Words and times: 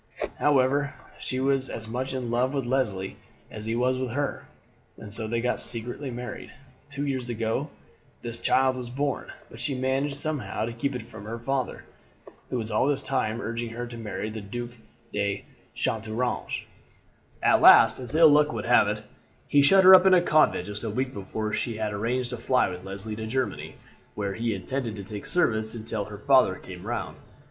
However, 0.39 0.95
she 1.19 1.39
was 1.39 1.69
as 1.69 1.87
much 1.87 2.11
in 2.15 2.31
love 2.31 2.55
with 2.55 2.65
Leslie 2.65 3.17
as 3.51 3.65
he 3.65 3.75
was 3.75 3.99
with 3.99 4.09
her, 4.13 4.47
and 4.97 5.13
so 5.13 5.27
they 5.27 5.41
got 5.41 5.59
secretly 5.61 6.09
married. 6.09 6.51
Two 6.89 7.05
years 7.05 7.29
ago 7.29 7.69
this 8.23 8.39
child 8.39 8.77
was 8.77 8.89
born, 8.89 9.31
but 9.51 9.59
she 9.59 9.75
managed 9.75 10.15
somehow 10.15 10.65
to 10.65 10.73
keep 10.73 10.95
it 10.95 11.03
from 11.03 11.25
her 11.25 11.37
father, 11.37 11.83
who 12.49 12.57
was 12.57 12.71
all 12.71 12.87
this 12.87 13.03
time 13.03 13.41
urging 13.41 13.69
her 13.69 13.85
to 13.85 13.95
marry 13.95 14.31
the 14.31 14.41
Duke 14.41 14.71
de 15.13 15.45
Chateaurouge. 15.75 16.65
"At 17.43 17.61
last, 17.61 17.99
as 17.99 18.15
ill 18.15 18.29
luck 18.29 18.51
would 18.51 18.65
have 18.65 18.87
it, 18.87 19.03
he 19.47 19.61
shut 19.61 19.83
her 19.83 19.93
up 19.93 20.07
in 20.07 20.15
a 20.15 20.21
convent 20.23 20.65
just 20.65 20.83
a 20.83 20.89
week 20.89 21.13
before 21.13 21.53
she 21.53 21.77
had 21.77 21.93
arranged 21.93 22.31
to 22.31 22.37
fly 22.37 22.67
with 22.69 22.83
Leslie 22.83 23.15
to 23.17 23.27
Germany, 23.27 23.75
where 24.15 24.33
he 24.33 24.55
intended 24.55 24.95
to 24.95 25.03
take 25.03 25.27
service 25.27 25.75
until 25.75 26.05
her 26.05 26.17
father 26.17 26.55
came 26.55 26.87
round. 26.87 27.17